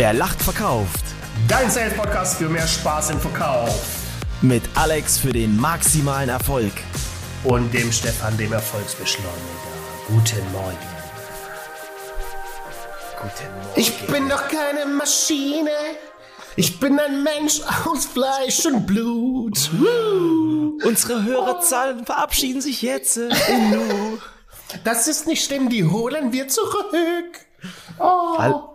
[0.00, 1.04] Wer lacht, verkauft.
[1.46, 3.84] Dein Sales-Podcast für mehr Spaß im Verkauf.
[4.40, 6.72] Mit Alex für den maximalen Erfolg.
[7.44, 9.36] Und dem Stefan, dem Erfolgsbeschleuniger.
[10.08, 10.78] Guten Morgen.
[13.20, 13.72] Guten Morgen.
[13.76, 15.68] Ich bin doch keine Maschine.
[16.56, 19.70] Ich bin ein Mensch aus Fleisch und Blut.
[19.74, 20.78] Woo.
[20.82, 24.18] Unsere Hörerzahlen verabschieden sich jetzt in Nu.
[24.82, 27.38] Das ist nicht stimmt, die holen wir zurück.
[27.98, 28.70] Oh.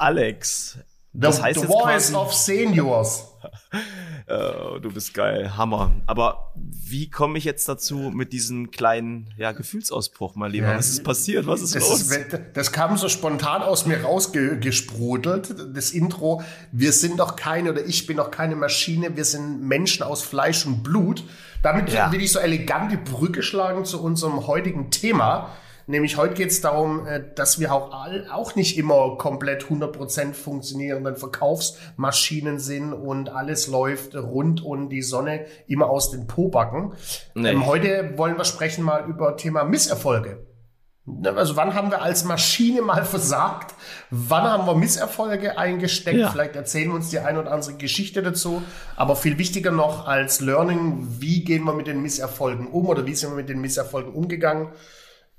[0.00, 0.78] Al Alex.
[1.12, 3.26] The, Das heißt the Voice of Seniors.
[4.28, 5.92] Oh, du bist geil, Hammer.
[6.06, 10.68] Aber wie komme ich jetzt dazu mit diesem kleinen ja, Gefühlsausbruch, mein Lieber?
[10.68, 11.46] Ja, Was ist passiert?
[11.48, 12.02] Was ist Das, los?
[12.02, 16.42] ist, das kam so spontan aus mir rausgesprudelt, das Intro.
[16.70, 20.64] Wir sind doch keine, oder ich bin doch keine Maschine, wir sind Menschen aus Fleisch
[20.66, 21.24] und Blut.
[21.62, 22.12] Damit Ja.
[22.12, 25.50] will ich so elegante Brücke schlagen zu unserem heutigen Thema.
[25.90, 30.34] Nämlich heute geht es darum, äh, dass wir auch, all, auch nicht immer komplett 100%
[30.34, 36.94] funktionierenden Verkaufsmaschinen sind und alles läuft rund und die Sonne immer aus den Pobacken.
[37.34, 37.50] Nee.
[37.50, 40.46] Ähm, heute wollen wir sprechen mal über Thema Misserfolge.
[41.24, 43.74] Also wann haben wir als Maschine mal versagt?
[44.10, 46.18] Wann haben wir Misserfolge eingesteckt?
[46.18, 46.30] Ja.
[46.30, 48.62] Vielleicht erzählen wir uns die ein oder andere Geschichte dazu.
[48.94, 53.14] Aber viel wichtiger noch als Learning, wie gehen wir mit den Misserfolgen um oder wie
[53.16, 54.68] sind wir mit den Misserfolgen umgegangen?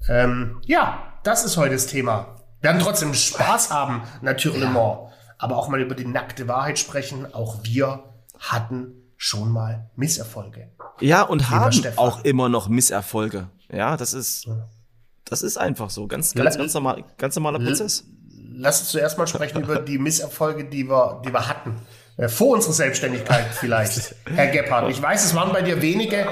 [0.10, 2.36] Ähm, ja, das ist heute das Thema.
[2.60, 7.34] Wir werden trotzdem Spaß haben, natürlich, aber auch mal über die nackte Wahrheit sprechen.
[7.34, 8.04] Auch wir
[8.40, 10.72] hatten schon mal Misserfolge.
[11.00, 11.98] Ja, und haben Stefan.
[11.98, 13.50] auch immer noch Misserfolge.
[13.72, 14.48] Ja, das ist,
[15.26, 16.08] das ist einfach so.
[16.08, 18.06] Ganz, ganz, ganz, normal, ganz normaler Prozess.
[18.54, 21.82] Lass uns zuerst mal sprechen über die Misserfolge, die wir, die wir hatten.
[22.18, 24.90] Äh, Vor unserer Selbstständigkeit vielleicht, Herr Gebhardt.
[24.92, 26.28] Ich weiß, es waren bei dir wenige.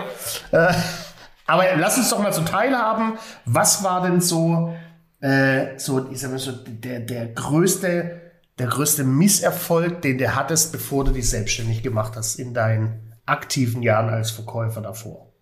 [1.49, 3.17] Aber lass uns doch mal so teilhaben.
[3.45, 4.75] Was war denn so,
[5.19, 8.21] äh, so, ich sag mal so der, der größte,
[8.59, 13.81] der größte Misserfolg, den du hattest, bevor du dich selbstständig gemacht hast in deinen aktiven
[13.81, 15.33] Jahren als Verkäufer davor?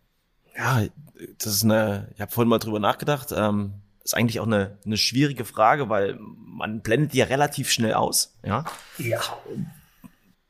[0.57, 0.81] Ja,
[1.39, 3.33] das ist eine, ich habe vorhin mal drüber nachgedacht.
[3.35, 7.93] Ähm, ist eigentlich auch eine, eine schwierige Frage, weil man blendet die ja relativ schnell
[7.93, 8.37] aus.
[8.45, 8.63] Ja.
[8.97, 9.19] Ja.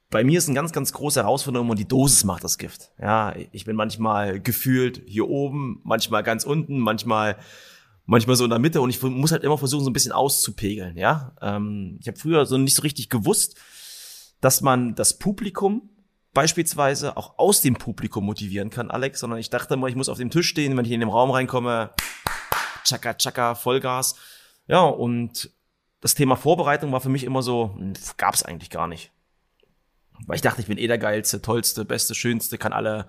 [0.09, 2.91] Bei mir ist eine ganz, ganz große Herausforderung und die Dosis macht das Gift.
[2.99, 7.37] Ja, ich bin manchmal gefühlt hier oben, manchmal ganz unten, manchmal,
[8.05, 10.97] manchmal so in der Mitte und ich muss halt immer versuchen, so ein bisschen auszupegeln.
[10.97, 13.57] Ja, ähm, ich habe früher so nicht so richtig gewusst,
[14.39, 15.89] dass man das Publikum
[16.33, 20.19] beispielsweise auch aus dem Publikum motivieren kann, Alex, sondern ich dachte immer, ich muss auf
[20.19, 21.89] dem Tisch stehen, wenn ich in den Raum reinkomme,
[22.85, 24.15] tschakka, tschakka, Vollgas.
[24.67, 25.49] Ja, und
[25.99, 27.77] das Thema Vorbereitung war für mich immer so,
[28.15, 29.11] gab es eigentlich gar nicht.
[30.25, 33.07] Weil ich dachte, ich bin eh der geilste, tollste, beste, schönste, kann alle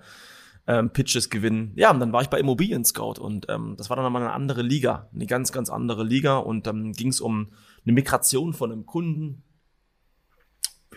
[0.67, 1.73] ähm, Pitches gewinnen.
[1.75, 4.33] Ja, und dann war ich bei Immobilien Scout und ähm, das war dann nochmal eine
[4.33, 7.51] andere Liga, eine ganz, ganz andere Liga und dann ähm, ging es um
[7.85, 9.43] eine Migration von einem Kunden.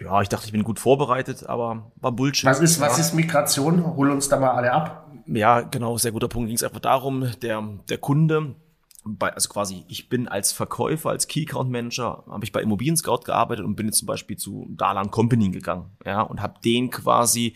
[0.01, 2.45] Ja, ich dachte, ich bin gut vorbereitet, aber war Bullshit.
[2.45, 3.97] Was ist, was ist Migration?
[3.97, 5.11] Hol uns da mal alle ab.
[5.27, 6.49] Ja, genau, sehr guter Punkt.
[6.49, 8.57] Ging es einfach darum, der, der Kunde,
[9.05, 12.97] bei, also quasi, ich bin als Verkäufer, als Key Account Manager, habe ich bei Immobilien
[12.97, 16.91] Scout gearbeitet und bin jetzt zum Beispiel zu Dalan Company gegangen, ja, und habe denen
[16.91, 17.55] quasi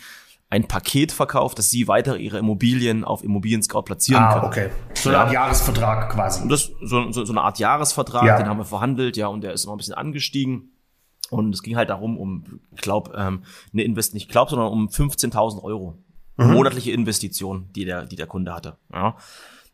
[0.48, 4.44] ein Paket verkauft, dass sie weiter ihre Immobilien auf Immobilien Scout platzieren Ah, können.
[4.46, 4.70] okay.
[4.94, 5.24] So eine Ja.
[5.24, 6.42] Art Jahresvertrag quasi.
[6.42, 8.36] Und das so, so, so eine Art Jahresvertrag, Ja.
[8.38, 10.70] den haben wir verhandelt, ja, und der ist immer ein bisschen angestiegen.
[11.30, 13.42] Und es ging halt darum, um, ich glaube, ähm,
[13.72, 15.98] eine Invest, nicht glaub, sondern um 15.000 Euro.
[16.36, 18.76] Monatliche Investition, die der, die der Kunde hatte.
[18.92, 19.16] Ja.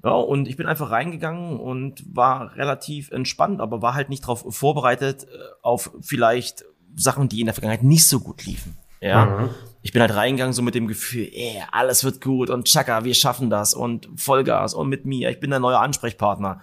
[0.04, 4.44] Ja, und ich bin einfach reingegangen und war relativ entspannt, aber war halt nicht darauf
[4.48, 5.26] vorbereitet, äh,
[5.62, 6.64] auf vielleicht
[6.94, 8.76] Sachen, die in der Vergangenheit nicht so gut liefen.
[9.00, 9.48] Ja.
[9.82, 13.14] Ich bin halt reingegangen so mit dem Gefühl, ey, alles wird gut und tschakka, wir
[13.14, 16.60] schaffen das und Vollgas und mit mir, ich bin der neue Ansprechpartner.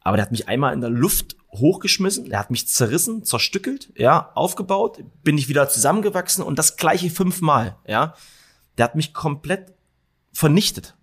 [0.00, 4.32] Aber der hat mich einmal in der Luft hochgeschmissen, der hat mich zerrissen, zerstückelt, ja,
[4.34, 8.14] aufgebaut, bin ich wieder zusammengewachsen und das gleiche fünfmal, ja.
[8.76, 9.72] Der hat mich komplett
[10.32, 10.96] vernichtet.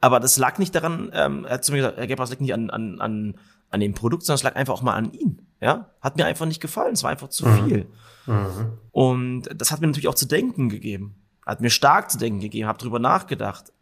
[0.00, 2.42] Aber das lag nicht daran, ähm, er hat zu mir gesagt, Herr Gebhardt, das liegt
[2.42, 3.34] nicht an, an, an,
[3.70, 5.90] an dem Produkt, sondern es lag einfach auch mal an ihm, ja.
[6.00, 7.86] Hat mir einfach nicht gefallen, es war einfach zu viel.
[8.92, 11.16] Und das hat mir natürlich auch zu denken gegeben.
[11.44, 13.72] Hat mir stark zu denken gegeben, habe drüber nachgedacht.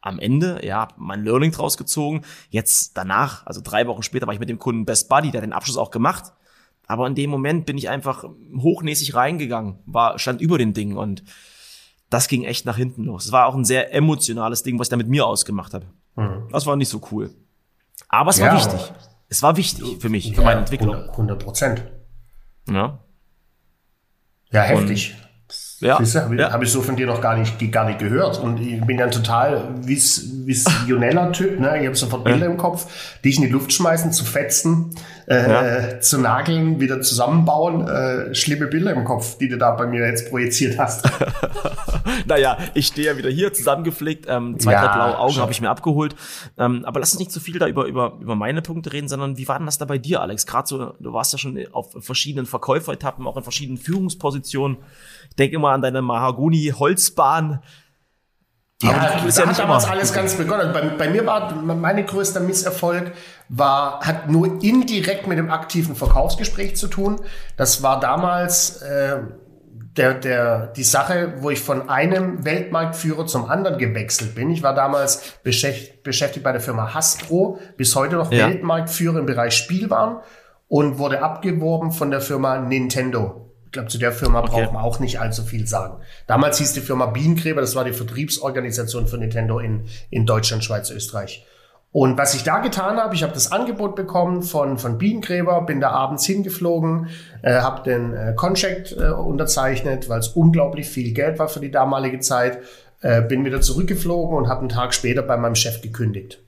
[0.00, 2.22] Am Ende, ja, mein Learning draus gezogen.
[2.50, 5.46] Jetzt danach, also drei Wochen später, war ich mit dem Kunden Best Buddy, der hat
[5.46, 6.32] den Abschluss auch gemacht.
[6.86, 8.24] Aber in dem Moment bin ich einfach
[8.56, 11.22] hochnäsig reingegangen, war, stand über den Dingen und
[12.12, 13.26] das ging echt nach hinten los.
[13.26, 15.86] Es war auch ein sehr emotionales Ding, was ich da mit mir ausgemacht habe.
[16.50, 17.30] Das war nicht so cool.
[18.08, 18.56] Aber es war Ja.
[18.56, 18.92] wichtig.
[19.28, 20.94] Es war wichtig für mich, für meine Entwicklung.
[20.94, 21.84] 100 Prozent.
[22.68, 22.98] Ja.
[24.50, 25.14] Ja, heftig.
[25.82, 25.98] Ja.
[25.98, 26.52] Habe ja.
[26.52, 28.38] hab ich so von dir noch gar nicht, gar nicht gehört.
[28.38, 31.58] Und ich bin ja ein total vis, visioneller Typ.
[31.58, 31.80] Ne?
[31.80, 32.52] Ich habe sofort Bilder ja.
[32.52, 32.86] im Kopf,
[33.24, 34.94] dich in die Luft schmeißen, zu fetzen,
[35.26, 36.00] äh, ja.
[36.00, 37.88] zu nageln, wieder zusammenbauen.
[37.88, 41.10] Äh, schlimme Bilder im Kopf, die du da bei mir jetzt projiziert hast.
[42.26, 44.26] naja, ich stehe ja wieder hier zusammengepflegt.
[44.28, 46.14] Ähm, zwei, drei blaue Augen habe ich mir abgeholt.
[46.58, 49.36] Ähm, aber lass uns nicht zu viel da über, über, über meine Punkte reden, sondern
[49.36, 50.46] wie war denn das da bei dir, Alex?
[50.46, 54.76] Gerade so, du warst ja schon auf verschiedenen Verkäuferetappen, auch in verschiedenen Führungspositionen.
[55.32, 57.62] Ich denke immer an deine Mahagoni-Holzbahn.
[58.82, 60.74] Ja, Aber das ja hat damals alles ganz begonnen.
[60.74, 63.12] Bei, bei, mir war meine größter Misserfolg
[63.48, 67.18] war, hat nur indirekt mit dem aktiven Verkaufsgespräch zu tun.
[67.56, 69.20] Das war damals äh,
[69.96, 74.50] der, der, die Sache, wo ich von einem Weltmarktführer zum anderen gewechselt bin.
[74.50, 78.48] Ich war damals beschäftigt, beschäftigt bei der Firma Hasbro, bis heute noch ja.
[78.48, 80.18] Weltmarktführer im Bereich Spielwaren
[80.68, 83.51] und wurde abgeworben von der Firma Nintendo.
[83.72, 84.50] Ich glaube, zu der Firma okay.
[84.50, 86.02] braucht man auch nicht allzu viel sagen.
[86.26, 90.90] Damals hieß die Firma Bienenkräber, das war die Vertriebsorganisation für Nintendo in, in Deutschland, Schweiz,
[90.90, 91.46] Österreich.
[91.90, 95.80] Und was ich da getan habe, ich habe das Angebot bekommen von, von Bienenkräber, bin
[95.80, 97.08] da abends hingeflogen,
[97.40, 101.70] äh, habe den äh, Contract äh, unterzeichnet, weil es unglaublich viel Geld war für die
[101.70, 102.58] damalige Zeit,
[103.00, 106.42] äh, bin wieder zurückgeflogen und habe einen Tag später bei meinem Chef gekündigt.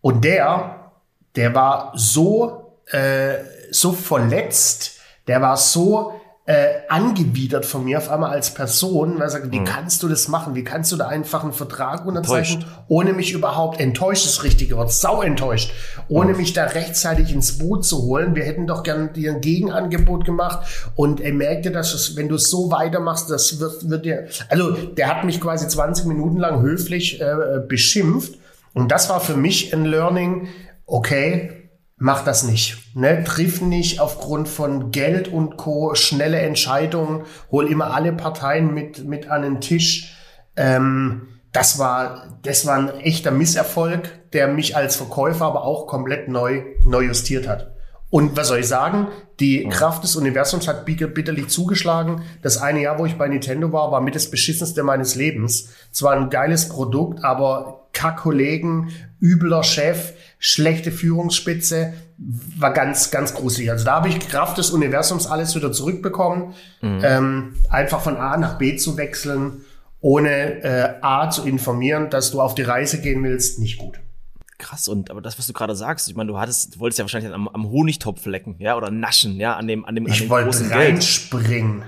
[0.00, 0.92] Und der,
[1.34, 3.38] der war so, äh,
[3.72, 6.12] so verletzt, der war so
[6.44, 9.64] äh, angewidert von mir auf einmal als Person, weil er sagt, wie mhm.
[9.64, 10.56] kannst du das machen?
[10.56, 12.84] Wie kannst du da einfach einen Vertrag unterzeichnen, enttäuscht.
[12.88, 15.72] ohne mich überhaupt enttäuscht, das richtige Wort, sau enttäuscht,
[16.08, 16.38] ohne mhm.
[16.38, 18.34] mich da rechtzeitig ins Boot zu holen.
[18.34, 20.66] Wir hätten doch gern dir ein Gegenangebot gemacht
[20.96, 24.72] und er merkte, dass es, wenn du es so weitermachst, das wird, wird dir, also
[24.72, 28.34] der hat mich quasi 20 Minuten lang höflich äh, beschimpft
[28.74, 30.48] und das war für mich ein Learning,
[30.86, 31.61] okay,
[32.02, 32.96] mach das nicht.
[32.96, 33.22] Ne?
[33.22, 35.94] Triff nicht aufgrund von Geld und Co.
[35.94, 37.22] schnelle Entscheidungen,
[37.52, 40.16] hol immer alle Parteien mit, mit an den Tisch.
[40.56, 46.28] Ähm, das war, das war ein echter Misserfolg, der mich als Verkäufer aber auch komplett
[46.28, 47.72] neu, neu justiert hat.
[48.10, 49.06] Und was soll ich sagen?
[49.38, 52.22] Die Kraft des Universums hat bitterlich zugeschlagen.
[52.42, 55.68] Das eine Jahr, wo ich bei Nintendo war, war mit das beschissenste meines Lebens.
[55.92, 58.90] Zwar ein geiles Produkt, aber Kack-Kollegen,
[59.20, 61.92] übler Chef, schlechte Führungsspitze,
[62.58, 63.70] war ganz, ganz gruselig.
[63.70, 67.00] Also da habe ich Kraft des Universums alles wieder zurückbekommen, mhm.
[67.04, 69.64] ähm, einfach von A nach B zu wechseln,
[70.00, 74.00] ohne äh, A zu informieren, dass du auf die Reise gehen willst, nicht gut.
[74.58, 77.04] Krass, und aber das, was du gerade sagst, ich meine, du hattest, du wolltest ja
[77.04, 80.18] wahrscheinlich am, am Honigtopf lecken, ja, oder naschen, ja, an dem, an dem, an ich
[80.18, 81.84] dem wollte reinspringen.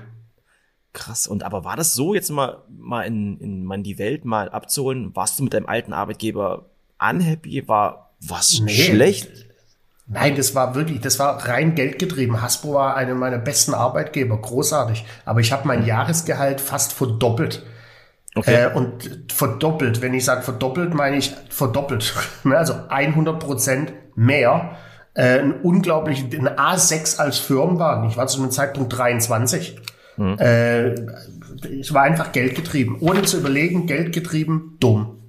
[0.92, 1.26] Krass.
[1.26, 4.48] Und aber war das so, jetzt mal, mal in, in, mal in die Welt mal
[4.48, 5.14] abzuholen?
[5.16, 6.66] Warst du mit deinem alten Arbeitgeber
[7.00, 7.66] unhappy?
[7.66, 8.72] War, was nee.
[8.72, 9.28] schlecht?
[10.06, 12.42] Nein, das war wirklich, das war rein geldgetrieben.
[12.42, 15.04] Hasbro war einer meiner besten Arbeitgeber, großartig.
[15.24, 17.64] Aber ich habe mein Jahresgehalt fast verdoppelt.
[18.34, 18.64] Okay.
[18.64, 22.12] Äh, und verdoppelt, wenn ich sage verdoppelt, meine ich verdoppelt.
[22.44, 24.76] Ne, also 100 Prozent mehr.
[25.14, 28.08] Äh, ein unglaublich, ein A6 als Firmenwagen.
[28.10, 29.80] Ich war zu einem Zeitpunkt 23.
[30.16, 30.38] Hm.
[30.38, 30.94] Äh,
[31.70, 32.98] ich war einfach geldgetrieben.
[33.00, 35.23] Ohne zu überlegen, geldgetrieben, dumm.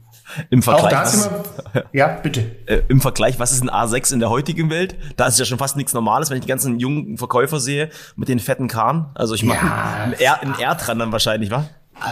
[0.49, 1.31] Im Vergleich, Auch da sind
[1.73, 2.41] wir, ja, bitte.
[2.65, 4.95] Äh, Im Vergleich, was ist ein A6 in der heutigen Welt?
[5.17, 8.29] Da ist ja schon fast nichts Normales, wenn ich die ganzen jungen Verkäufer sehe mit
[8.29, 9.07] den fetten Karren.
[9.15, 9.97] Also ich mache ja.
[10.03, 11.65] ein, R, ein R dran dann wahrscheinlich, wa?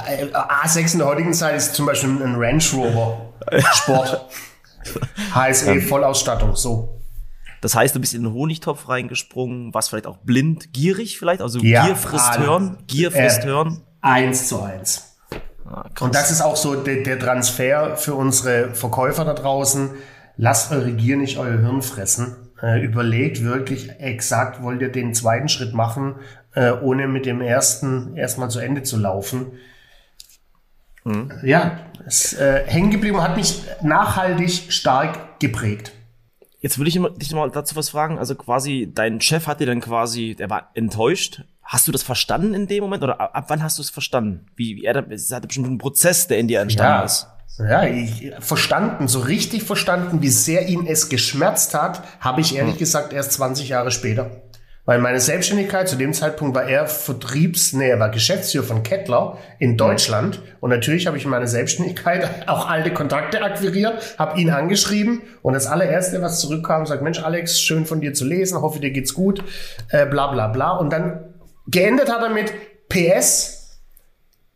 [0.08, 3.34] Äh, A6 in der heutigen Zeit ist zum Beispiel ein Range Rover
[3.74, 4.26] Sport.
[5.34, 7.00] HSE Vollausstattung, so.
[7.62, 11.60] Das heißt, du bist in den Honigtopf reingesprungen, warst vielleicht auch blind, gierig vielleicht, also
[11.60, 13.82] ja, Gier frisst Hören, Gier frisst äh, Hören.
[14.02, 15.13] Eins zu eins.
[15.74, 19.90] Ah, und das ist auch so der, der Transfer für unsere Verkäufer da draußen.
[20.38, 22.36] Lasst eure Gier nicht euer Hirn fressen.
[22.62, 26.16] Äh, überlegt wirklich exakt, wollt ihr den zweiten Schritt machen,
[26.54, 29.54] äh, ohne mit dem ersten erstmal zu Ende zu laufen.
[31.04, 31.32] Mhm.
[31.44, 35.92] Ja, es äh, hängen geblieben hat mich nachhaltig stark geprägt.
[36.60, 38.20] Jetzt würde ich dich mal dazu was fragen.
[38.20, 42.54] Also quasi, dein Chef hat dir dann quasi, der war enttäuscht Hast du das verstanden
[42.54, 44.46] in dem Moment oder ab wann hast du es verstanden?
[44.56, 47.04] Wie, wie er, es hatte bestimmt einen Prozess, der in dir entstanden ja.
[47.04, 47.28] ist.
[47.58, 52.74] Ja, ich, verstanden, so richtig verstanden, wie sehr ihn es geschmerzt hat, habe ich ehrlich
[52.74, 52.80] hm.
[52.80, 54.30] gesagt erst 20 Jahre später.
[54.86, 59.40] Weil meine Selbstständigkeit, zu dem Zeitpunkt war er Vertriebs, nee, er war Geschäftsführer von Kettler
[59.58, 59.78] in hm.
[59.78, 60.44] Deutschland.
[60.60, 65.24] Und natürlich habe ich in meiner Selbstständigkeit auch alte Kontakte akquiriert, habe ihn angeschrieben.
[65.42, 68.92] Und das allererste, was zurückkam, sagt, Mensch, Alex, schön von dir zu lesen, hoffe dir
[68.92, 69.44] geht's gut,
[69.90, 70.74] äh, bla bla bla.
[70.74, 71.33] Und dann
[71.68, 72.54] Geendet hat er mit
[72.90, 73.80] PS.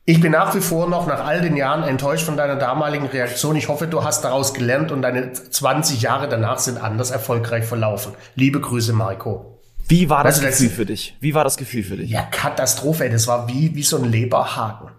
[0.06, 3.56] Ich bin nach wie vor noch nach all den Jahren enttäuscht von deiner damaligen Reaktion.
[3.58, 8.14] Ich hoffe, du hast daraus gelernt und deine 20 Jahre danach sind anders erfolgreich verlaufen.
[8.36, 9.60] Liebe Grüße, Marco.
[9.90, 11.18] Wie war das das- Gefühl für dich?
[11.20, 12.10] Wie war das Gefühl für dich?
[12.10, 13.10] Ja, Katastrophe, ey.
[13.10, 14.92] das war wie, wie so ein Leberhaken.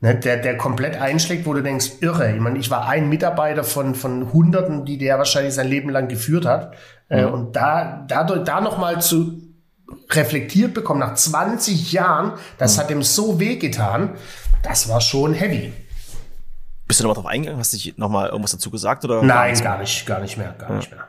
[0.00, 2.34] Ne, der, der komplett einschlägt, wo du denkst, irre.
[2.34, 6.08] Ich meine, ich war ein Mitarbeiter von, von Hunderten, die der wahrscheinlich sein Leben lang
[6.08, 6.74] geführt hat.
[7.08, 9.40] Äh, und da, dadurch, da nochmal zu
[10.10, 14.10] reflektiert bekommen, nach 20 Jahren, das hat ihm so wehgetan,
[14.62, 15.72] das war schon heavy.
[16.86, 17.60] Bist du nochmal drauf eingegangen?
[17.60, 19.04] Hast du dich nochmal irgendwas dazu gesagt?
[19.04, 21.06] Oder Nein, gar nicht, gar nicht mehr, gar nicht mehr.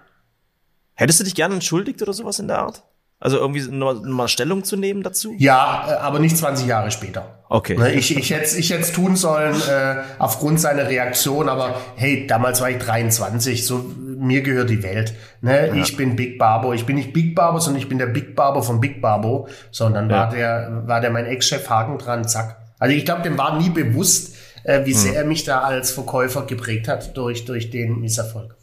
[0.93, 2.83] Hättest du dich gerne entschuldigt oder sowas in der Art?
[3.19, 5.33] Also irgendwie nochmal Stellung zu nehmen dazu?
[5.37, 7.39] Ja, äh, aber nicht 20 Jahre später.
[7.49, 7.77] Okay.
[7.77, 12.61] Ne, Ich, ich hätte ich es tun sollen äh, aufgrund seiner Reaktion, aber hey, damals
[12.61, 13.85] war ich 23, so
[14.25, 15.13] mir gehört die Welt.
[15.41, 15.77] Ne?
[15.79, 16.73] Ich bin Big Barbo.
[16.73, 19.47] Ich bin nicht Big Barbo, sondern ich bin der Big Barbo von Big Barbo.
[19.71, 20.15] Sondern Ja.
[20.17, 22.57] war der war der mein Ex-Chef Haken dran, zack.
[22.79, 24.97] Also ich glaube, dem war nie bewusst, äh, wie Hm.
[24.99, 28.55] sehr er mich da als Verkäufer geprägt hat durch durch den Misserfolg.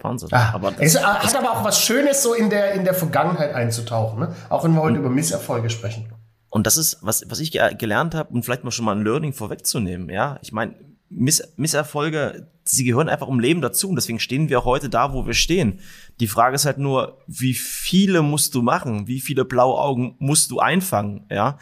[0.00, 0.28] Wahnsinn.
[0.32, 3.54] Ah, aber das, es hat aber auch was Schönes, so in der in der Vergangenheit
[3.54, 4.20] einzutauchen.
[4.20, 4.34] Ne?
[4.50, 4.88] Auch wenn wir Hm.
[4.88, 6.12] heute über Misserfolge sprechen.
[6.50, 9.02] Und das ist, was, was ich ge gelernt habe, und vielleicht mal schon mal ein
[9.02, 10.38] Learning vorwegzunehmen, ja.
[10.42, 10.74] Ich meine,
[11.16, 15.12] Miss Misserfolge, sie gehören einfach im Leben dazu und deswegen stehen wir auch heute da,
[15.12, 15.80] wo wir stehen.
[16.20, 19.06] Die Frage ist halt nur, wie viele musst du machen?
[19.06, 21.58] Wie viele blaue Augen musst du einfangen, ja?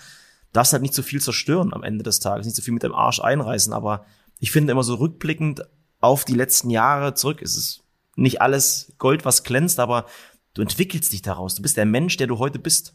[0.52, 2.94] Darfst halt nicht so viel zerstören am Ende des Tages, nicht so viel mit dem
[2.94, 4.04] Arsch einreißen, aber
[4.38, 5.62] ich finde immer so rückblickend
[6.00, 7.82] auf die letzten Jahre zurück, ist es
[8.16, 10.06] nicht alles Gold, was glänzt, aber
[10.54, 11.54] du entwickelst dich daraus.
[11.54, 12.94] Du bist der Mensch, der du heute bist.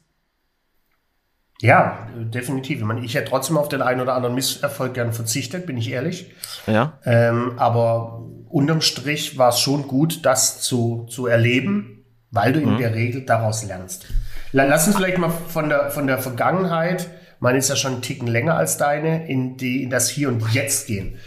[1.61, 2.79] Ja, definitiv.
[2.79, 5.89] Ich, meine, ich hätte trotzdem auf den einen oder anderen Misserfolg gern verzichtet, bin ich
[5.91, 6.31] ehrlich.
[6.67, 6.99] Ja.
[7.03, 12.77] Ähm, aber unterm Strich war es schon gut, das zu, zu erleben, weil du in
[12.77, 14.05] der Regel daraus lernst.
[14.51, 17.09] La- Lass uns vielleicht mal von der, von der Vergangenheit,
[17.39, 20.53] meine ist ja schon einen Ticken länger als deine, in, die, in das Hier und
[20.53, 21.17] Jetzt gehen.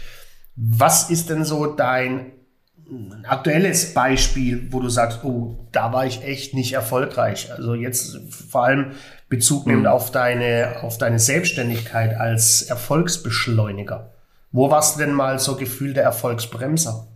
[0.55, 2.31] Was ist denn so dein
[2.91, 7.51] ein aktuelles Beispiel, wo du sagst, oh, da war ich echt nicht erfolgreich.
[7.51, 8.91] Also jetzt vor allem
[9.29, 14.11] Bezug nehmend auf deine, auf deine Selbstständigkeit als Erfolgsbeschleuniger.
[14.51, 17.07] Wo warst du denn mal so Gefühl der Erfolgsbremser?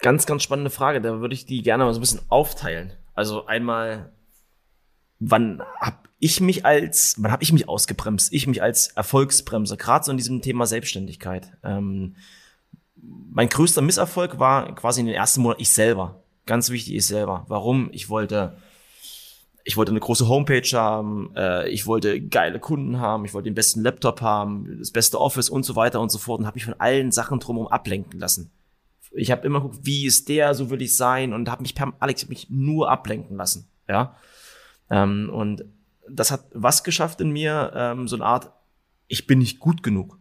[0.00, 1.00] Ganz, ganz spannende Frage.
[1.00, 2.92] Da würde ich die gerne mal so ein bisschen aufteilen.
[3.14, 4.10] Also einmal,
[5.20, 8.32] wann hab ich mich als, wann habe ich mich ausgebremst?
[8.32, 11.50] Ich mich als Erfolgsbremse, gerade so in diesem Thema Selbstständigkeit.
[11.64, 12.14] Ähm,
[12.94, 16.22] mein größter Misserfolg war quasi in den ersten Monaten ich selber.
[16.46, 17.44] Ganz wichtig, ich selber.
[17.48, 17.88] Warum?
[17.90, 18.56] Ich wollte,
[19.64, 23.56] ich wollte eine große Homepage haben, äh, ich wollte geile Kunden haben, ich wollte den
[23.56, 26.64] besten Laptop haben, das beste Office und so weiter und so fort und habe mich
[26.64, 28.52] von allen Sachen drumherum ablenken lassen.
[29.10, 31.92] Ich habe immer geguckt, wie ist der, so will ich sein und habe mich per
[31.98, 34.14] Alex hab mich nur ablenken lassen, ja.
[34.88, 35.64] Ähm, und
[36.08, 38.52] das hat was geschafft in mir, ähm, so eine Art,
[39.08, 40.18] ich bin nicht gut genug,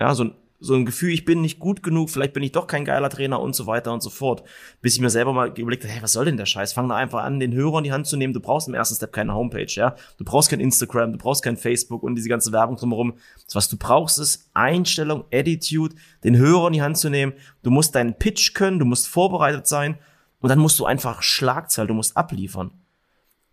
[0.00, 2.68] ja, so ein so ein Gefühl, ich bin nicht gut genug, vielleicht bin ich doch
[2.68, 4.44] kein geiler Trainer und so weiter und so fort.
[4.80, 6.72] Bis ich mir selber mal überlegt habe, hey, was soll denn der Scheiß?
[6.72, 8.32] Fang da einfach an, den Hörer in die Hand zu nehmen.
[8.32, 9.96] Du brauchst im ersten Step keine Homepage, ja.
[10.18, 13.14] Du brauchst kein Instagram, du brauchst kein Facebook und diese ganze Werbung drumherum.
[13.44, 17.32] Das, was du brauchst, ist Einstellung, Attitude, den Hörer in die Hand zu nehmen.
[17.64, 19.98] Du musst deinen Pitch können, du musst vorbereitet sein
[20.40, 22.70] und dann musst du einfach Schlagzahl, du musst abliefern.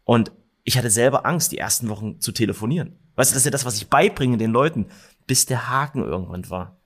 [0.03, 0.31] Und
[0.69, 2.95] ich hatte selber Angst, die ersten Wochen zu telefonieren.
[3.15, 4.85] Weißt du, das ist ja das, was ich beibringe den Leuten,
[5.25, 6.77] bis der Haken irgendwann war.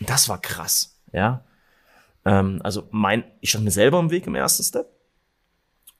[0.00, 1.44] Und das war krass, ja.
[2.24, 4.88] Ähm, also mein, ich stand mir selber im Weg im ersten Step.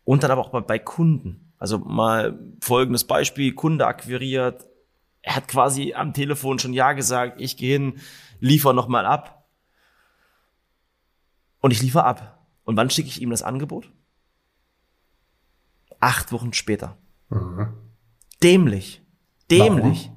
[0.02, 1.52] Und dann aber auch bei, bei Kunden.
[1.56, 4.66] Also mal folgendes Beispiel, Kunde akquiriert,
[5.22, 8.00] er hat quasi am Telefon schon Ja gesagt, ich gehe hin,
[8.40, 9.46] liefer nochmal ab.
[11.60, 12.44] Und ich liefer ab.
[12.64, 13.88] Und wann schicke ich ihm das Angebot?
[16.00, 16.96] Acht Wochen später.
[18.42, 19.02] Dämlich.
[19.50, 20.10] Dämlich.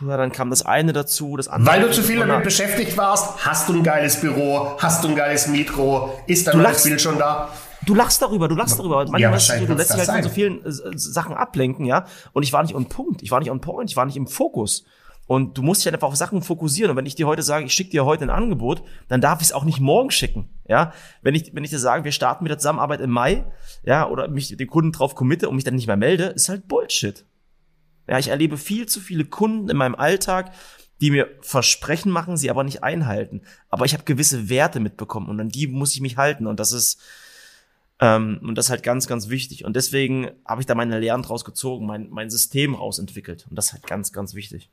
[0.00, 1.74] Ja, dann kam das eine dazu, das andere.
[1.76, 5.14] Weil du zu viel damit beschäftigt warst, hast du ein geiles Büro, hast du ein
[5.14, 6.84] geiles Mikro, ist dein lachst.
[6.84, 7.50] Bild schon da?
[7.86, 8.96] Du lachst darüber, du lachst darüber.
[8.98, 10.34] Manchmal Ja, so, du lässt dich halt von so sein.
[10.34, 12.06] vielen äh, Sachen ablenken, ja.
[12.32, 14.26] Und ich war nicht on Punkt, ich war nicht on point, ich war nicht im
[14.26, 14.84] Fokus.
[15.32, 16.90] Und du musst dich halt einfach auf Sachen fokussieren.
[16.90, 19.46] Und wenn ich dir heute sage, ich schicke dir heute ein Angebot, dann darf ich
[19.46, 20.50] es auch nicht morgen schicken.
[20.68, 23.46] Ja, wenn ich, wenn ich dir sage, wir starten mit der Zusammenarbeit im Mai,
[23.82, 26.68] ja, oder mich den Kunden drauf committe und mich dann nicht mehr melde, ist halt
[26.68, 27.24] Bullshit.
[28.06, 30.52] Ja, ich erlebe viel zu viele Kunden in meinem Alltag,
[31.00, 33.40] die mir Versprechen machen, sie aber nicht einhalten.
[33.70, 36.46] Aber ich habe gewisse Werte mitbekommen und an die muss ich mich halten.
[36.46, 37.00] Und das ist,
[38.00, 39.64] ähm, und das ist halt ganz, ganz wichtig.
[39.64, 43.46] Und deswegen habe ich da meine Lehren draus gezogen, mein, mein System rausentwickelt.
[43.48, 44.68] Und das ist halt ganz, ganz wichtig.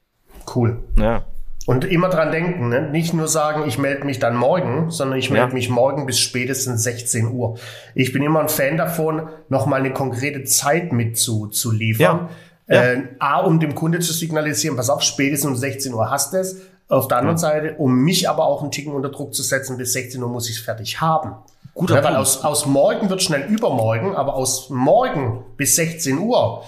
[0.56, 0.80] Cool.
[0.98, 1.24] Ja.
[1.66, 2.90] Und immer dran denken, ne?
[2.90, 5.54] nicht nur sagen, ich melde mich dann morgen, sondern ich melde Ja.
[5.54, 7.58] mich morgen bis spätestens 16 Uhr.
[7.94, 12.30] Ich bin immer ein Fan davon, nochmal eine konkrete Zeit mit zu, zu liefern.
[12.68, 12.76] Ja.
[12.76, 12.84] Ja.
[12.94, 16.38] Äh, A, um dem Kunde zu signalisieren, pass auf, spätestens um 16 Uhr hast du
[16.38, 16.58] es.
[16.88, 19.94] Auf der anderen Seite, um mich aber auch einen Ticken unter Druck zu setzen, bis
[19.94, 21.36] 16 Uhr muss ich es fertig haben.
[21.76, 26.64] Guter ja, weil aus, aus morgen wird schnell übermorgen, aber aus morgen bis 16 Uhr,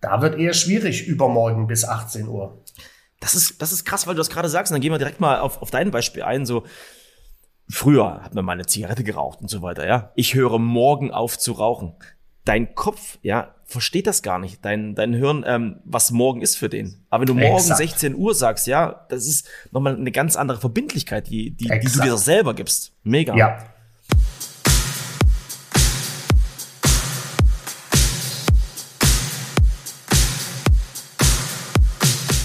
[0.00, 2.58] da wird eher schwierig übermorgen bis 18 Uhr.
[3.24, 4.70] Das ist, das ist krass, weil du das gerade sagst.
[4.70, 6.44] Und dann gehen wir direkt mal auf, auf dein Beispiel ein.
[6.44, 6.64] So,
[7.70, 10.12] früher hat man mal eine Zigarette geraucht und so weiter, ja.
[10.14, 11.94] Ich höre morgen auf zu rauchen.
[12.44, 14.62] Dein Kopf, ja, versteht das gar nicht.
[14.62, 17.06] Dein, dein Hirn, ähm, was morgen ist für den.
[17.08, 17.78] Aber wenn du morgen Exakt.
[17.78, 22.02] 16 Uhr sagst, ja, das ist nochmal eine ganz andere Verbindlichkeit, die, die, die du
[22.02, 22.92] dir selber gibst.
[23.04, 23.34] Mega.
[23.34, 23.58] Ja.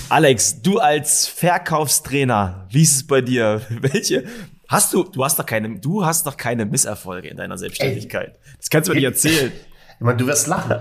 [0.10, 3.62] Alex, du als Verkaufstrainer, wie ist es bei dir?
[3.70, 4.24] Welche
[4.68, 5.04] hast du?
[5.04, 8.30] Du hast doch keine, du hast doch keine Misserfolge in deiner Selbstständigkeit.
[8.30, 9.52] Ey, das kannst du mir nicht erzählen.
[10.02, 10.78] Ich meine, du wirst lachen.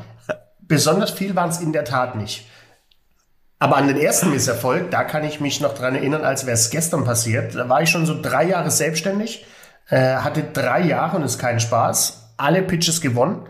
[0.60, 2.46] Besonders viel waren es in der Tat nicht.
[3.58, 6.70] Aber an den ersten Misserfolg, da kann ich mich noch dran erinnern, als wäre es
[6.70, 7.56] gestern passiert.
[7.56, 9.44] Da war ich schon so drei Jahre selbstständig,
[9.88, 13.44] äh, hatte drei Jahre und ist kein Spaß, alle Pitches gewonnen.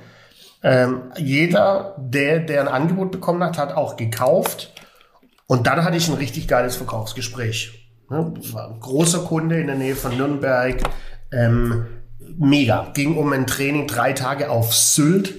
[0.63, 4.73] Ähm, jeder, der, der ein Angebot bekommen hat, hat auch gekauft.
[5.49, 7.91] Und dann hatte ich ein richtig geiles Verkaufsgespräch.
[8.11, 8.35] Ne?
[8.53, 10.83] War ein großer Kunde in der Nähe von Nürnberg.
[11.33, 11.87] Ähm,
[12.37, 12.91] mega.
[12.95, 15.35] Ging um ein Training drei Tage auf Sylt.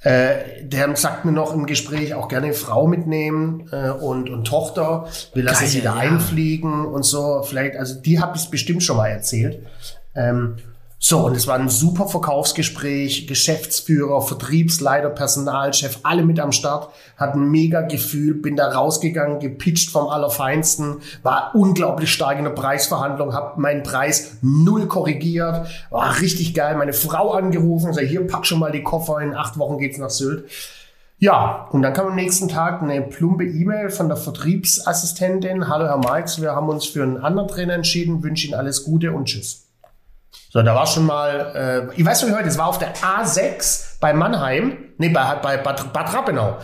[0.00, 5.08] Äh, der sagt mir noch im Gespräch auch gerne Frau mitnehmen äh, und, und Tochter.
[5.32, 6.10] Wir lassen Geil, sie da ja.
[6.10, 7.42] einfliegen und so.
[7.42, 9.66] Vielleicht, also die habe ich bestimmt schon mal erzählt.
[10.14, 10.56] Ähm,
[10.98, 13.26] so, und es war ein super Verkaufsgespräch.
[13.26, 16.88] Geschäftsführer, Vertriebsleiter, Personalchef, alle mit am Start.
[17.18, 22.52] Hat ein mega Gefühl, bin da rausgegangen, gepitcht vom Allerfeinsten, war unglaublich stark in der
[22.52, 26.74] Preisverhandlung, habe meinen Preis null korrigiert, war richtig geil.
[26.76, 30.10] Meine Frau angerufen, sag, hier, pack schon mal die Koffer, in acht Wochen geht's nach
[30.10, 30.48] Sylt.
[31.18, 35.68] Ja, und dann kam am nächsten Tag eine plumpe E-Mail von der Vertriebsassistentin.
[35.68, 39.12] Hallo Herr Marx, wir haben uns für einen anderen Trainer entschieden, wünsche Ihnen alles Gute
[39.12, 39.63] und Tschüss.
[40.54, 43.98] So, da war schon mal, äh, ich weiß nicht heute, es war auf der A6
[43.98, 46.58] bei Mannheim, nee, bei, bei Bad, Bad Rappenau,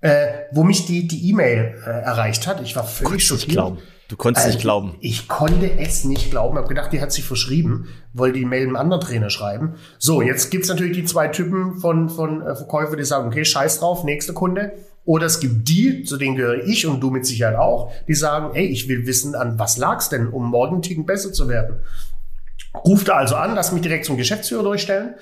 [0.00, 2.60] äh, wo mich die die E-Mail äh, erreicht hat.
[2.60, 3.78] Ich war völlig schockiert.
[4.08, 4.96] Du konntest also, nicht glauben.
[5.00, 6.58] Ich konnte es nicht glauben.
[6.58, 9.76] Hab gedacht, die hat sich verschrieben, wollte die Mail einem anderen Trainer schreiben.
[9.98, 13.78] So, jetzt gibt's natürlich die zwei Typen von, von äh, Verkäufer, die sagen, okay, scheiß
[13.78, 14.72] drauf, nächster Kunde.
[15.04, 18.56] Oder es gibt die, zu denen gehöre ich und du mit Sicherheit auch, die sagen,
[18.56, 21.76] ey, ich will wissen, an was lag's denn, um morgen Ticken besser zu werden.
[22.84, 25.14] Ruft also an, lass mich direkt zum Geschäftsführer durchstellen.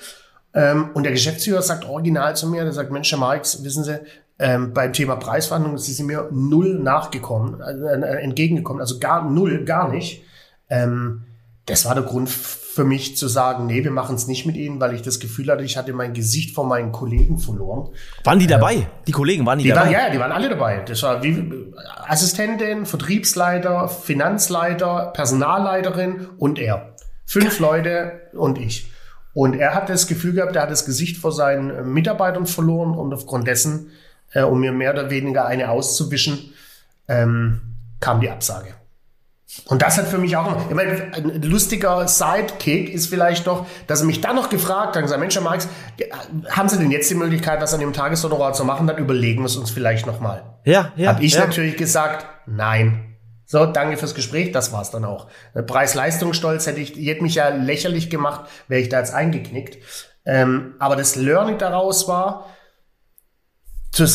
[0.53, 3.99] Ähm, und der Geschäftsführer sagt original zu mir, der sagt, Mensch, Herr Marx, wissen Sie,
[4.39, 9.63] ähm, beim Thema Preisverhandlungen Sie sind mir null nachgekommen, äh, äh, entgegengekommen, also gar null,
[9.65, 10.23] gar nicht.
[10.69, 11.23] Ähm,
[11.65, 14.79] das war der Grund für mich zu sagen, nee, wir machen es nicht mit Ihnen,
[14.81, 17.89] weil ich das Gefühl hatte, ich hatte mein Gesicht von meinen Kollegen verloren.
[18.25, 18.73] Waren die dabei?
[18.73, 19.85] Ähm, die Kollegen waren die, die dabei?
[19.85, 20.83] Waren, ja, die waren alle dabei.
[20.85, 21.73] Das war wie
[22.05, 26.94] Assistentin, Vertriebsleiter, Finanzleiter, Personalleiterin und er.
[27.25, 28.91] Fünf Leute und ich.
[29.33, 32.95] Und er hat das Gefühl gehabt, er hat das Gesicht vor seinen äh, Mitarbeitern verloren
[32.95, 33.91] und aufgrund dessen,
[34.31, 36.53] äh, um mir mehr oder weniger eine auszuwischen,
[37.07, 37.61] ähm,
[37.99, 38.75] kam die Absage.
[39.67, 44.01] Und das hat für mich auch, ich meine, ein lustiger Sidekick ist vielleicht doch, dass
[44.01, 45.67] er mich dann noch gefragt hat, gesagt, Mensch, Herr Marx,
[46.49, 48.87] haben Sie denn jetzt die Möglichkeit, was an dem Tageshonorar zu machen?
[48.87, 50.43] Dann überlegen wir es uns vielleicht nochmal.
[50.65, 51.09] Ja, ja.
[51.09, 51.45] Hab ich ja.
[51.45, 53.04] natürlich gesagt, nein.
[53.45, 55.27] So, danke fürs Gespräch, das war's dann auch.
[55.53, 59.77] Preis-Leistungsstolz hätte ich, hätte mich ja lächerlich gemacht, wäre ich da jetzt eingeknickt.
[60.25, 62.49] Ähm, aber das Learning daraus war,
[63.95, 64.05] zu,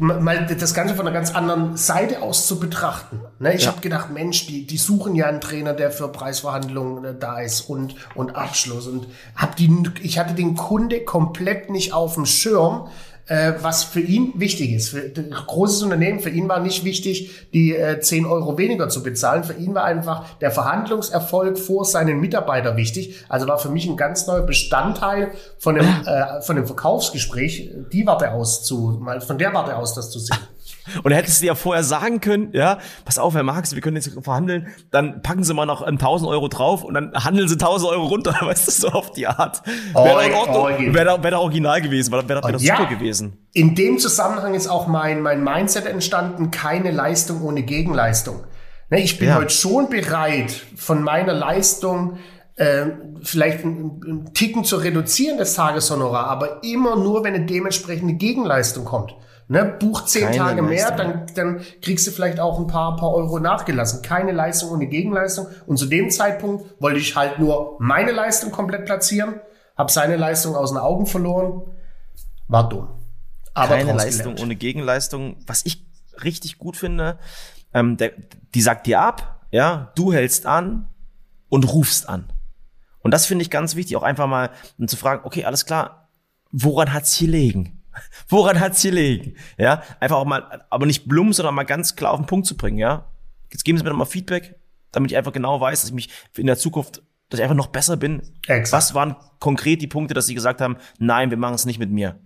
[0.00, 3.20] mal das Ganze von einer ganz anderen Seite aus zu betrachten.
[3.38, 3.72] Ne, ich ja.
[3.72, 7.62] habe gedacht, Mensch, die, die suchen ja einen Trainer, der für Preisverhandlungen äh, da ist
[7.62, 8.86] und, und Abschluss.
[8.86, 9.70] Und hab die,
[10.00, 12.88] ich hatte den Kunde komplett nicht auf dem Schirm,
[13.26, 14.90] äh, was für ihn wichtig ist.
[14.90, 19.02] Für ein großes Unternehmen, für ihn war nicht wichtig, die äh, 10 Euro weniger zu
[19.02, 19.44] bezahlen.
[19.44, 23.24] Für ihn war einfach der Verhandlungserfolg vor seinen Mitarbeitern wichtig.
[23.28, 28.06] Also war für mich ein ganz neuer Bestandteil von dem, äh, von dem Verkaufsgespräch, die
[28.06, 30.38] Warte aus zu, mal von der Warte aus das zu sehen.
[31.02, 34.10] Und hättest du ja vorher sagen können, ja, pass auf, Herr Marx, wir können jetzt
[34.22, 38.06] verhandeln, dann packen Sie mal noch 1000 Euro drauf und dann handeln Sie 1000 Euro
[38.06, 39.62] runter, weißt du, so auf die Art.
[39.94, 43.38] Wäre doch wäre wär original gewesen, wäre wär, wär ja, super gewesen.
[43.52, 48.44] In dem Zusammenhang ist auch mein, mein Mindset entstanden, keine Leistung ohne Gegenleistung.
[48.90, 49.36] Ne, ich bin ja.
[49.36, 52.18] heute schon bereit, von meiner Leistung
[52.54, 52.86] äh,
[53.22, 58.84] vielleicht einen, einen Ticken zu reduzieren, das Tageshonorar, aber immer nur, wenn eine dementsprechende Gegenleistung
[58.84, 59.14] kommt.
[59.48, 63.14] Ne, buch zehn Keine Tage mehr, dann, dann kriegst du vielleicht auch ein paar, paar
[63.14, 64.02] Euro nachgelassen.
[64.02, 65.46] Keine Leistung ohne Gegenleistung.
[65.66, 69.40] Und zu dem Zeitpunkt wollte ich halt nur meine Leistung komplett platzieren,
[69.76, 71.62] habe seine Leistung aus den Augen verloren.
[72.48, 72.88] War dumm.
[73.54, 74.40] Aber Keine Leistung gelernt.
[74.40, 75.36] ohne Gegenleistung.
[75.46, 75.86] Was ich
[76.24, 77.18] richtig gut finde,
[77.72, 78.12] ähm, der,
[78.54, 80.88] die sagt dir ab, ja, du hältst an
[81.48, 82.32] und rufst an.
[82.98, 86.08] Und das finde ich ganz wichtig, auch einfach mal um zu fragen, okay, alles klar,
[86.50, 87.75] woran hat's gelegen?
[88.28, 89.34] Woran hat's gelegen?
[89.58, 92.56] Ja, einfach auch mal, aber nicht blum, sondern mal ganz klar auf den Punkt zu
[92.56, 93.06] bringen, ja.
[93.50, 94.56] Jetzt geben Sie mir doch mal Feedback,
[94.92, 97.68] damit ich einfach genau weiß, dass ich mich in der Zukunft, dass ich einfach noch
[97.68, 98.22] besser bin.
[98.46, 98.72] Exakt.
[98.72, 101.90] Was waren konkret die Punkte, dass Sie gesagt haben, nein, wir machen es nicht mit
[101.90, 102.18] mir?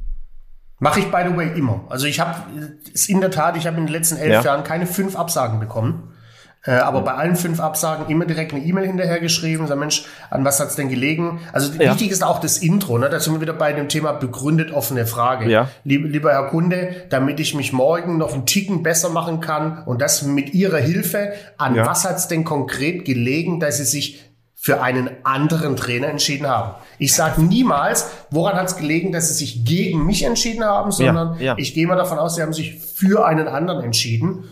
[0.78, 1.84] Mache ich, by the way, immer.
[1.90, 2.50] Also ich habe,
[2.92, 4.42] ist in der Tat, ich habe in den letzten elf Ja.
[4.42, 6.14] Jahren keine fünf Absagen bekommen.
[6.62, 10.44] Äh, aber bei allen fünf Absagen immer direkt eine E-Mail hinterher geschrieben, sag Mensch, an
[10.44, 11.40] was hat's denn gelegen?
[11.52, 11.92] Also Ja.
[11.92, 13.08] wichtig ist auch das Intro, ne?
[13.08, 15.48] Da sind wir wieder bei dem Thema begründet offene Frage.
[15.50, 15.68] Ja.
[15.84, 20.02] Lieb, lieber Herr Kunde, damit ich mich morgen noch einen Ticken besser machen kann und
[20.02, 21.86] das mit Ihrer Hilfe, an Ja.
[21.86, 24.20] was hat's denn konkret gelegen, dass Sie sich
[24.54, 26.74] für einen anderen Trainer entschieden haben.
[26.98, 31.40] Ich sage niemals, woran hat es gelegen, dass sie sich gegen mich entschieden haben, sondern
[31.40, 31.54] ja.
[31.56, 34.44] ich gehe mal davon aus, sie haben sich für einen anderen entschieden.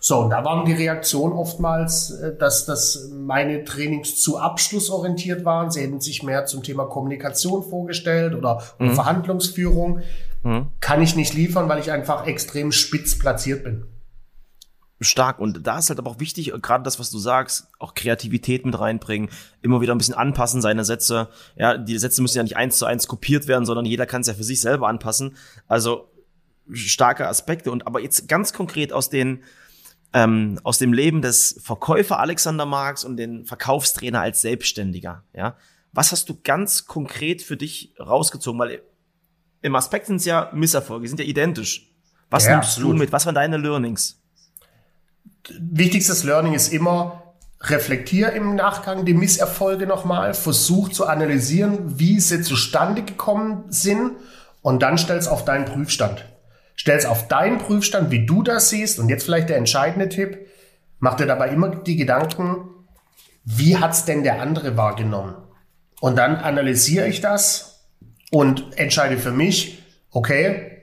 [0.00, 5.70] So, und da waren die Reaktionen oftmals, äh, dass, dass meine Trainings zu abschlussorientiert waren.
[5.70, 10.00] Sie hätten sich mehr zum Thema Kommunikation vorgestellt oder um Verhandlungsführung.
[10.78, 13.84] Kann ich nicht liefern, weil ich einfach extrem spitz platziert bin.
[15.00, 15.40] stark.
[15.40, 18.78] Und da ist halt aber auch wichtig, gerade das, was du sagst, auch Kreativität mit
[18.78, 19.28] reinbringen,
[19.60, 21.28] immer wieder ein bisschen anpassen, seine Sätze.
[21.56, 24.28] Ja, die Sätze müssen ja nicht eins zu eins kopiert werden, sondern jeder kann es
[24.28, 25.36] ja für sich selber anpassen.
[25.66, 26.08] Also
[26.72, 27.72] starke Aspekte.
[27.72, 29.42] Und aber jetzt ganz konkret aus den
[30.16, 35.22] ähm, aus dem Leben des Verkäufer Alexander Marx und den Verkaufstrainer als Selbstständiger.
[35.34, 35.56] Ja,
[35.92, 38.58] was hast du ganz konkret für dich rausgezogen?
[38.58, 38.80] Weil
[39.60, 41.92] im Aspekt sind es ja Misserfolge, sind ja identisch.
[42.30, 42.94] Was Ja, nimmst absolut.
[42.94, 43.12] du mit?
[43.12, 44.18] Was waren deine Learnings?
[45.60, 47.22] wichtigstes Learning ist immer,
[47.60, 54.12] reflektier im Nachgang die Misserfolge nochmal, versuch zu analysieren, wie sie zustande gekommen sind
[54.62, 56.24] und dann stell's auf deinen Prüfstand.
[56.76, 60.46] Stell's auf deinen Prüfstand, wie du das siehst und jetzt vielleicht der entscheidende Tipp,
[60.98, 62.68] mach dir dabei immer die Gedanken,
[63.44, 65.34] wie hat's denn der andere wahrgenommen?
[66.00, 67.86] Und dann analysiere ich das
[68.30, 70.82] und entscheide für mich, okay,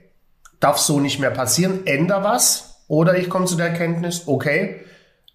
[0.60, 2.82] darf so nicht mehr passieren, änder was.
[2.88, 4.80] Oder ich komme zu der Erkenntnis, okay,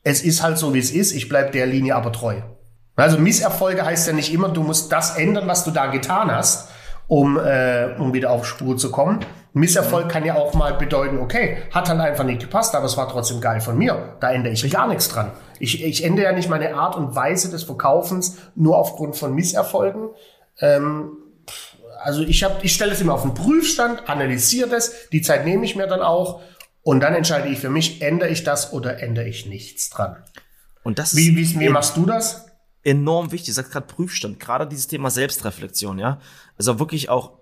[0.04, 2.42] es ist halt so, wie es ist, ich bleibe der Linie aber treu.
[2.96, 6.70] Also Misserfolge heißt ja nicht immer, du musst das ändern, was du da getan hast,
[7.08, 9.20] um, äh, um wieder auf Spur zu kommen.
[9.54, 13.10] Misserfolg kann ja auch mal bedeuten, okay, hat halt einfach nicht gepasst, aber es war
[13.10, 14.16] trotzdem geil von mir.
[14.20, 15.32] Da ändere ich gar nichts dran.
[15.60, 20.10] Ich, ich ändere ja nicht meine Art und Weise des Verkaufens nur aufgrund von Misserfolgen.
[20.60, 21.12] Ähm,
[22.02, 25.66] also ich, hab, ich stelle es immer auf den Prüfstand, analysiere das, die Zeit nehme
[25.66, 26.42] ich mir dann auch
[26.82, 30.18] und dann entscheide ich für mich, ändere ich das oder ändere ich nichts dran.
[30.84, 32.46] Und das Wie, ist wie, wie machst du das?
[32.84, 33.48] enorm wichtig.
[33.48, 36.20] Du sagst gerade Prüfstand, gerade dieses Thema Selbstreflexion, ja.
[36.58, 37.39] Also wirklich auch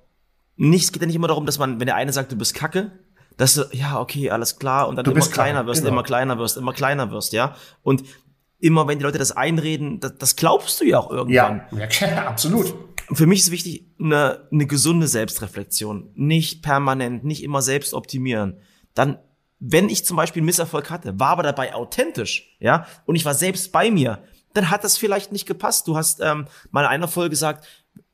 [0.58, 2.54] nicht, es geht ja nicht immer darum, dass man, wenn der eine sagt, du bist
[2.54, 2.92] kacke,
[3.38, 5.94] dass du, ja, okay, alles klar, und dann Du immer kleiner kacke, wirst, genau.
[5.94, 7.56] immer kleiner wirst, immer kleiner wirst, ja.
[7.84, 8.04] Und
[8.60, 11.62] immer, wenn die Leute das einreden, das, das glaubst du ja auch irgendwann.
[11.72, 12.74] Ja, ja absolut.
[13.14, 16.12] Für mich ist wichtig, eine, eine gesunde Selbstreflexion.
[16.16, 18.58] Nicht permanent, nicht immer selbst optimieren.
[18.96, 19.20] Dann,
[19.60, 23.34] wenn ich zum Beispiel einen Misserfolg hatte, war aber dabei authentisch, ja, und ich war
[23.34, 25.88] selbst bei mir, dann hat das vielleicht nicht gepasst.
[25.88, 27.66] Du hast ähm, mal in einer Folge gesagt,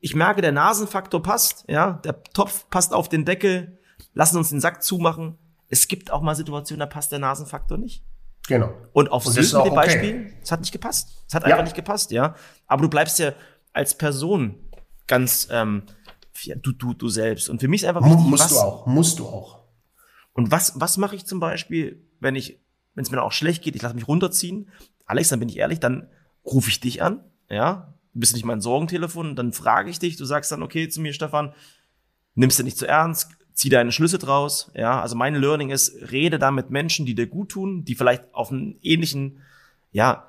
[0.04, 3.78] ich merke, der Nasenfaktor passt, ja, der Topf passt auf den Deckel,
[4.12, 5.38] lassen uns den Sack zumachen.
[5.70, 8.04] Es gibt auch mal Situationen, da passt der Nasenfaktor nicht.
[8.46, 8.70] Genau.
[8.92, 9.74] Und auf Sylt mit dem okay.
[9.74, 11.24] Beispiel, es hat nicht gepasst.
[11.26, 11.54] Es hat Ja.
[11.54, 12.34] einfach nicht gepasst, ja.
[12.66, 13.32] Aber du bleibst ja
[13.72, 14.56] als Person
[15.06, 15.84] ganz ähm,
[16.56, 17.48] du, du, du selbst.
[17.48, 18.86] Und für mich ist einfach wichtig, musst was, du auch.
[18.86, 19.60] Musst du auch.
[20.34, 22.60] Und was, was mache ich zum Beispiel, wenn ich,
[22.92, 24.68] wenn es mir auch schlecht geht, ich lasse mich runterziehen.
[25.06, 26.10] Alex, dann bin ich ehrlich, dann
[26.44, 27.93] rufe ich dich an, ja.
[28.14, 31.12] Du bist nicht mein Sorgentelefon, dann frage ich dich, du sagst dann, okay, zu mir,
[31.12, 31.52] Stefan,
[32.36, 35.00] nimmst du nicht zu ernst, zieh deine Schlüsse draus, ja.
[35.00, 38.50] Also mein Learning ist, rede da mit Menschen, die dir gut tun, die vielleicht auf
[38.50, 39.38] einem ähnlichen,
[39.92, 40.28] ja,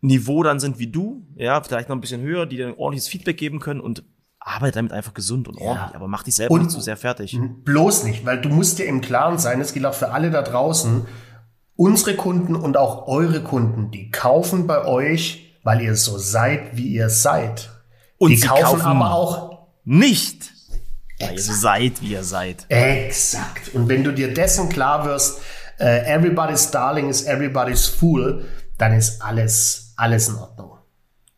[0.00, 3.08] Niveau dann sind wie du, ja, vielleicht noch ein bisschen höher, die dir ein ordentliches
[3.08, 4.04] Feedback geben können und
[4.38, 7.36] arbeite damit einfach gesund und ordentlich, aber mach dich selber Und- nicht zu sehr fertig.
[7.64, 10.42] Bloß nicht, weil du musst dir im Klaren sein, das gilt auch für alle da
[10.42, 11.04] draußen,
[11.74, 16.94] unsere Kunden und auch eure Kunden, die kaufen bei euch, weil ihr so seid, wie
[16.94, 17.68] ihr seid.
[18.16, 20.50] Und die sie kaufen, kaufen aber auch Nicht,
[21.20, 22.64] weil ihr so seid, wie ihr seid.
[22.70, 23.74] exakt.
[23.74, 25.42] Und wenn du dir dessen klar wirst,
[25.78, 28.46] äh, everybody's darling is everybody's fool,
[28.78, 30.78] dann ist alles, alles in Ordnung.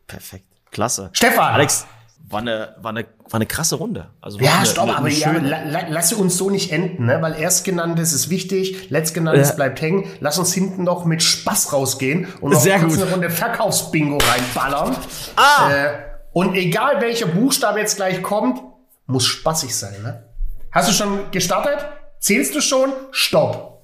[0.07, 0.45] Perfekt.
[0.71, 1.09] Klasse.
[1.11, 1.53] Stefan!
[1.53, 1.85] Alex,
[2.31, 4.09] war eine, war eine, war eine krasse Runde.
[4.21, 6.71] Also Ja, eine, stopp, eine, aber eine ja, schöne- la, la, lasse uns so nicht
[6.71, 7.21] enden, ne?
[7.21, 9.55] weil erstgenanntes ist wichtig, letztgenanntes Ja.
[9.55, 10.05] bleibt hängen.
[10.19, 14.95] Lass uns hinten noch mit Spaß rausgehen und noch eine Runde Verkaufsbingo reinballern.
[15.35, 15.71] Ah!
[15.71, 15.89] Äh,
[16.33, 18.61] und egal welcher Buchstabe jetzt gleich kommt,
[19.05, 20.01] muss spaßig sein.
[20.01, 20.23] Ne?
[20.71, 21.85] Hast du schon gestartet?
[22.19, 22.93] Zählst du schon?
[23.11, 23.81] Stopp.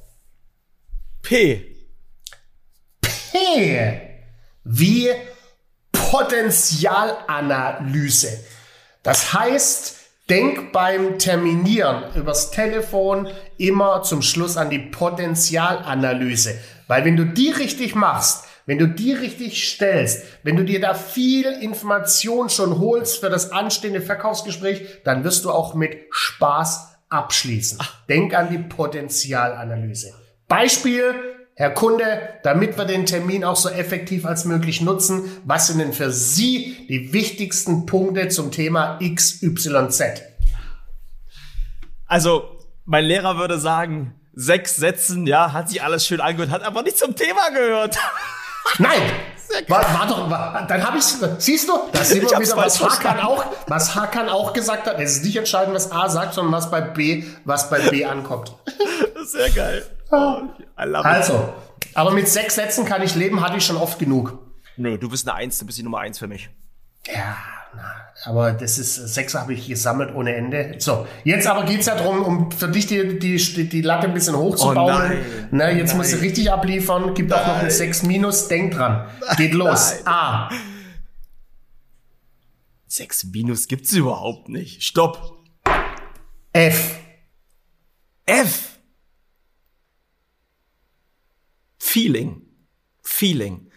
[1.22, 1.76] P.
[3.02, 4.02] P.
[4.64, 5.10] Wie
[6.10, 8.40] Potenzialanalyse.
[9.04, 9.98] Das heißt,
[10.30, 16.58] denk beim Terminieren übers Telefon immer zum Schluss an die Potenzialanalyse.
[16.88, 20.94] Weil wenn du die richtig machst, wenn du die richtig stellst, wenn du dir da
[20.94, 27.80] viel Information schon holst für das anstehende Verkaufsgespräch, dann wirst du auch mit Spaß abschließen.
[28.08, 30.14] Denk an die Potenzialanalyse.
[30.48, 32.06] Beispiel, Herr Kunde,
[32.44, 36.86] damit wir den Termin auch so effektiv als möglich nutzen, was sind denn für Sie
[36.88, 40.04] die wichtigsten Punkte zum Thema XYZ?
[42.06, 46.84] Also, mein Lehrer würde sagen, sechs Sätzen, ja, hat sich alles schön angehört, hat aber
[46.84, 47.98] nicht zum Thema gehört.
[48.78, 49.02] Nein!
[49.68, 51.06] War, war doch, war, dann habe ich,
[51.40, 55.00] siehst du, das sieht man wieder, was Hakan auch, was Hakan auch gesagt hat.
[55.00, 58.54] Es ist nicht entscheidend, was A sagt, sondern was bei B, was bei B ankommt.
[59.28, 59.84] Sehr geil.
[60.10, 60.42] Oh,
[60.76, 61.54] also,
[61.94, 64.40] aber mit sechs Sätzen kann ich leben, hatte ich schon oft genug.
[64.78, 66.50] Nö, du bist eine Eins, du bist die Nummer eins für mich.
[67.14, 67.36] Ja,
[67.76, 67.92] na,
[68.24, 70.76] aber das ist, sechs habe ich gesammelt ohne Ende.
[70.80, 73.38] So, jetzt aber geht's ja darum, um für dich die, die,
[73.70, 74.78] die Latte ein bisschen hochzubauen.
[74.78, 75.98] Oh nein, ne, jetzt nein.
[75.98, 77.14] musst du richtig abliefern.
[77.14, 77.40] Gibt nein.
[77.40, 78.48] auch noch ein 6 Minus.
[78.48, 79.10] Denk dran.
[79.36, 80.06] Geht los.
[80.06, 80.50] A.
[82.88, 84.84] 6 Minus gibt's überhaupt nicht.
[84.84, 85.44] Stopp.
[86.54, 86.98] F.
[88.26, 88.77] F.
[91.78, 92.42] Feeling.
[93.02, 93.72] Feeling.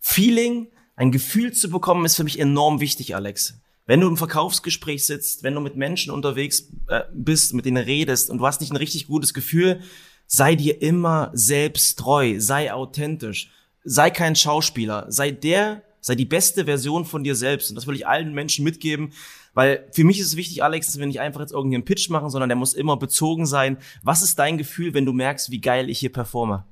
[0.00, 3.60] Feeling, ein Gefühl zu bekommen, ist für mich enorm wichtig, Alex.
[3.86, 8.30] Wenn du im Verkaufsgespräch sitzt, wenn du mit Menschen unterwegs äh, bist, mit denen redest
[8.30, 9.80] und du hast nicht ein richtig gutes Gefühl,
[10.26, 13.50] sei dir immer selbst treu, sei authentisch,
[13.82, 17.70] sei kein Schauspieler, sei der, sei die beste Version von dir selbst.
[17.70, 19.12] Und das will ich allen Menschen mitgeben,
[19.54, 22.08] weil für mich ist es wichtig, Alex, dass wir nicht einfach jetzt irgendwie einen Pitch
[22.10, 23.78] machen, sondern der muss immer bezogen sein.
[24.02, 26.64] Was ist dein Gefühl, wenn du merkst, wie geil ich hier performe?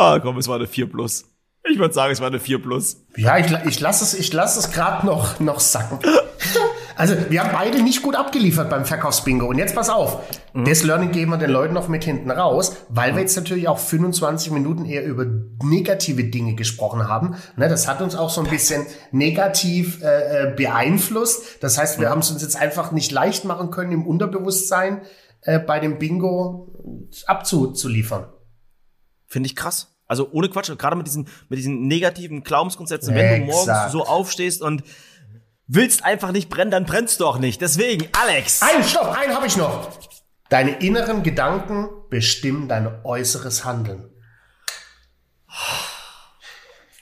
[0.00, 1.26] Ah, komm, es war eine 4 plus.
[1.70, 3.04] Ich würde sagen, es war eine 4 plus.
[3.18, 5.98] Ja, ich, ich lasse es, ich lass es gerade noch, noch sacken.
[6.96, 9.46] Also, wir haben beide nicht gut abgeliefert beim Verkaufsbingo.
[9.46, 10.18] Und jetzt pass auf.
[10.52, 10.66] Mhm.
[10.66, 13.78] Das Learning geben wir den Leuten noch mit hinten raus, weil wir jetzt natürlich auch
[13.78, 15.24] 25 Minuten eher über
[15.62, 17.36] negative Dinge gesprochen haben.
[17.56, 21.62] Ne, das hat uns auch so ein bisschen negativ äh, äh beeinflusst.
[21.62, 22.10] Das heißt, wir mhm.
[22.10, 25.00] haben es uns jetzt einfach nicht leicht machen können, im Unterbewusstsein
[25.40, 28.26] äh, bei dem Bingo abzuliefern.
[29.30, 29.96] Finde ich krass.
[30.06, 34.60] Also ohne Quatsch, gerade mit diesen, mit diesen negativen Glaubensgrundsätzen, wenn du morgens so aufstehst
[34.60, 34.82] und
[35.68, 37.60] willst einfach nicht brennen, dann brennst du auch nicht.
[37.60, 38.60] Deswegen, Alex.
[38.60, 39.88] Ein, stopp, einen habe ich noch.
[40.48, 44.10] Deine inneren Gedanken bestimmen dein äußeres Handeln.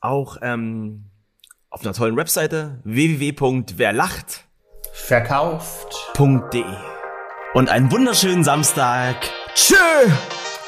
[0.00, 1.06] Auch ähm,
[1.70, 4.44] auf einer tollen Webseite www.werlacht
[4.98, 6.64] verkauft.de
[7.54, 9.16] und einen wunderschönen Samstag.
[9.54, 9.74] Tschö!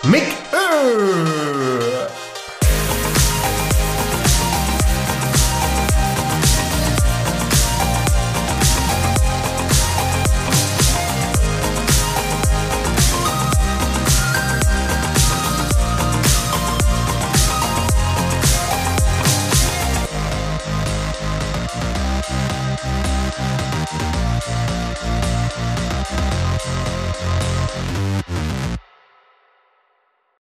[0.04, 2.19] Mick Ö!